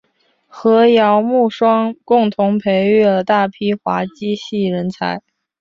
[0.47, 5.21] 和姚慕双共同培育了大批滑稽戏人才。